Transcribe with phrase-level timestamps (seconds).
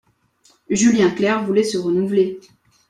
[0.71, 2.39] Julien Clerc voulait se renouveler.